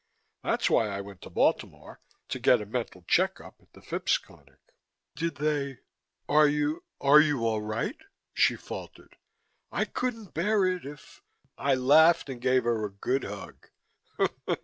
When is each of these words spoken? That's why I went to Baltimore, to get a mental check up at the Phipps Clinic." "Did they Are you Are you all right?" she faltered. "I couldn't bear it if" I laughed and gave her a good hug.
That's 0.41 0.67
why 0.67 0.87
I 0.87 0.99
went 0.99 1.21
to 1.21 1.29
Baltimore, 1.29 1.99
to 2.29 2.39
get 2.39 2.59
a 2.59 2.65
mental 2.65 3.03
check 3.07 3.39
up 3.39 3.57
at 3.61 3.73
the 3.73 3.83
Phipps 3.83 4.17
Clinic." 4.17 4.57
"Did 5.15 5.35
they 5.35 5.77
Are 6.27 6.47
you 6.47 6.83
Are 6.99 7.19
you 7.19 7.45
all 7.45 7.61
right?" 7.61 7.97
she 8.33 8.55
faltered. 8.55 9.15
"I 9.71 9.85
couldn't 9.85 10.33
bear 10.33 10.65
it 10.65 10.87
if" 10.87 11.21
I 11.59 11.75
laughed 11.75 12.29
and 12.29 12.41
gave 12.41 12.63
her 12.63 12.83
a 12.83 12.89
good 12.89 13.23
hug. 13.25 13.67